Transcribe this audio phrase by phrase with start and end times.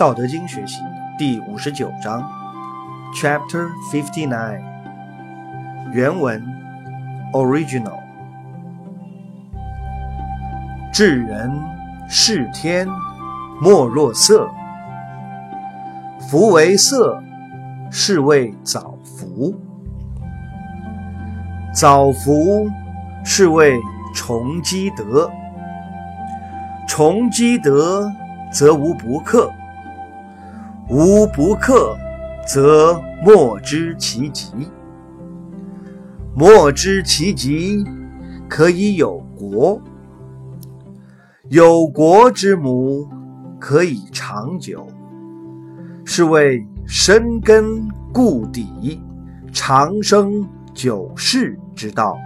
[0.00, 0.80] 道德经学习
[1.18, 2.26] 第五十九章
[3.14, 4.62] ，Chapter Fifty Nine，
[5.92, 6.42] 原文
[7.34, 7.98] Original。
[10.90, 11.52] 至人
[12.08, 12.88] 是天，
[13.60, 14.48] 莫若色；
[16.18, 17.22] 夫为色，
[17.90, 19.54] 是谓早福。
[21.74, 22.70] 早福
[23.22, 23.78] 是谓
[24.14, 25.30] 重积德，
[26.88, 28.10] 重积德
[28.50, 29.52] 则无不克，
[30.90, 31.96] 无不克
[32.46, 34.50] 则莫知其极。
[36.34, 37.84] 莫知其极，
[38.48, 39.80] 可以有国；
[41.48, 43.08] 有国之母，
[43.58, 44.86] 可以长久。
[46.04, 49.00] 是谓深根固底，
[49.52, 50.46] 长生。
[50.72, 52.16] 久世之道，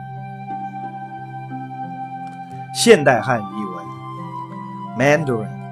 [2.74, 5.63] 现代汉语译文：Mandarin。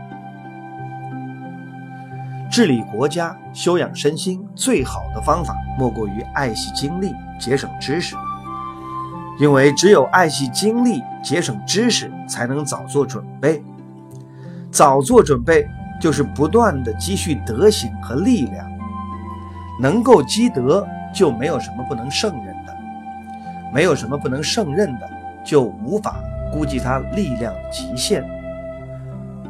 [2.52, 8.14] 治理国家、修养身心，最好的方法莫过于爱惜精力、节省知识。
[9.40, 13.62] 因为只有爱惜精力、节省知识，才能早做准备。
[14.70, 15.66] 早做准备，
[15.98, 18.70] 就是不断的积蓄德行和力量。
[19.80, 22.76] 能够积德，就没有什么不能胜任的。
[23.72, 25.10] 没有什么不能胜任的，
[25.42, 26.16] 就无法
[26.52, 28.22] 估计他力量的极限；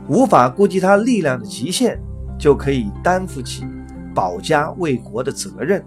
[0.06, 1.98] 无法估计他力量的极限，
[2.42, 3.64] 就可以担负起
[4.12, 5.80] 保家卫国的责任。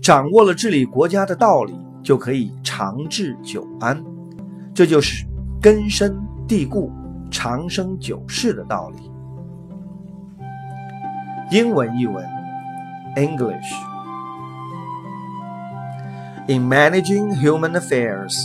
[0.00, 4.00] 掌握了治理国家的道理，就可以长治久安，
[4.72, 5.26] 这就是
[5.60, 6.92] 根深蒂固、
[7.28, 9.10] 长生久世的道理。
[11.50, 12.24] 英文译文
[13.16, 13.74] ：English。
[16.46, 18.36] In managing human affairs,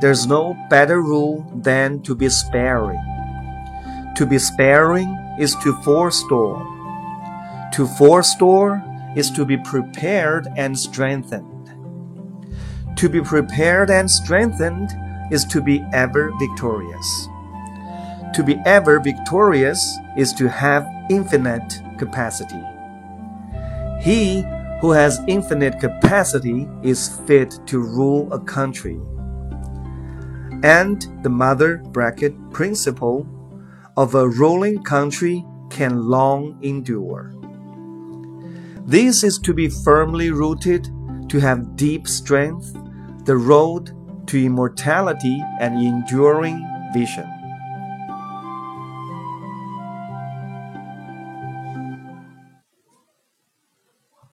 [0.00, 3.17] there's no better rule than to be sparing.
[4.18, 6.58] To be sparing is to forestall.
[7.74, 8.82] To forestall
[9.14, 11.70] is to be prepared and strengthened.
[12.96, 14.90] To be prepared and strengthened
[15.30, 17.28] is to be ever victorious.
[18.34, 22.64] To be ever victorious is to have infinite capacity.
[24.00, 24.44] He
[24.80, 28.98] who has infinite capacity is fit to rule a country.
[30.64, 33.24] And the mother bracket principle
[33.98, 37.34] of a ruling country can long endure.
[38.86, 40.88] This is to be firmly rooted,
[41.28, 42.72] to have deep strength,
[43.24, 43.90] the road
[44.28, 46.64] to immortality and enduring
[46.94, 47.28] vision.